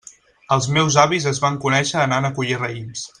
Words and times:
Els 0.55 0.67
meus 0.77 0.97
avis 1.03 1.27
es 1.33 1.43
van 1.45 1.59
conèixer 1.67 2.03
anant 2.07 2.29
a 2.31 2.33
collir 2.41 2.61
raïms. 2.65 3.05